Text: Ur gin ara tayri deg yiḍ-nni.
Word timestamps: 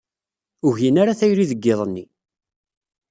Ur 0.67 0.73
gin 0.79 0.95
ara 1.03 1.19
tayri 1.19 1.45
deg 1.51 1.59
yiḍ-nni. 1.63 2.05